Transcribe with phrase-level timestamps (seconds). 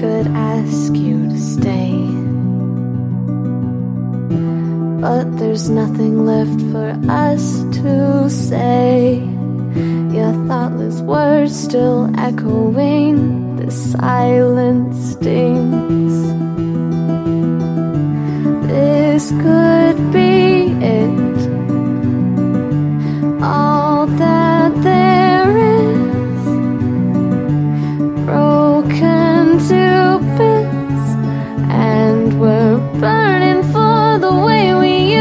[0.00, 1.92] could ask you to stay.
[5.02, 9.16] But there's nothing left for us to say.
[10.16, 15.99] Your thoughtless words still echoing the silent sting.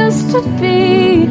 [0.10, 1.28] Used to be.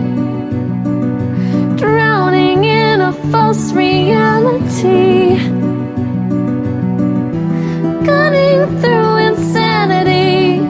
[1.82, 5.36] Drowning in a false reality.
[8.08, 10.60] Cutting through insanity.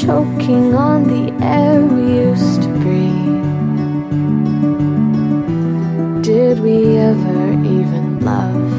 [0.00, 3.44] Choking on the air we used to breathe.
[6.24, 7.42] Did we ever
[7.76, 8.70] even love?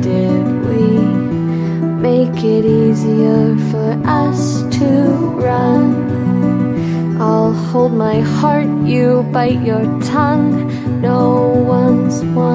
[0.00, 0.84] Did we
[2.08, 4.86] make it easier for us to
[5.44, 6.09] run?
[7.70, 11.00] Hold my heart, you bite your tongue.
[11.00, 12.49] No one's won.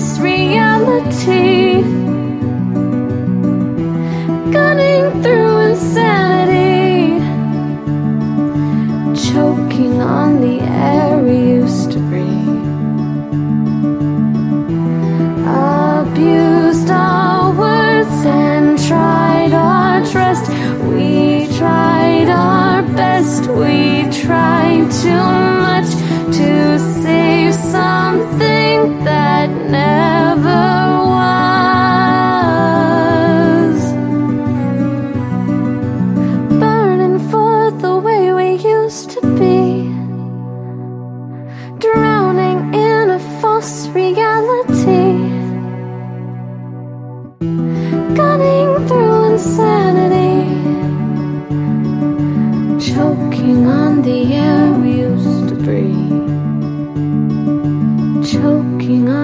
[0.00, 1.82] false reality
[4.50, 7.20] Gunning through insanity
[9.30, 12.28] Choking on the air we used to breathe.
[15.46, 20.50] Abused our words and tried our trust.
[20.88, 25.49] We tried our best, we tried to
[43.60, 45.04] false reality.
[48.16, 50.38] Gunning through insanity.
[52.90, 56.30] Choking on the air we used to breathe
[58.32, 59.19] Choking on